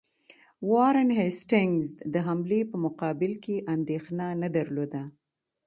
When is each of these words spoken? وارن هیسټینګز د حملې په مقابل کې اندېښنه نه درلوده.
وارن 0.71 1.09
هیسټینګز 1.19 1.87
د 2.13 2.15
حملې 2.27 2.61
په 2.71 2.75
مقابل 2.85 3.33
کې 3.43 3.55
اندېښنه 3.73 4.25
نه 4.41 4.49
درلوده. 4.55 5.03